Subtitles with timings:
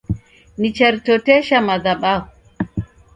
[0.61, 2.25] Nicharitotesha madhabahu